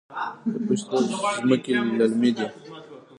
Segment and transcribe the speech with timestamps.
[0.51, 1.05] د پشت رود
[1.39, 2.47] ځمکې للمي دي